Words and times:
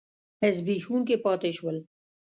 زبېښونکي 0.55 1.15
پاتې 1.23 1.49
شول. 1.57 1.77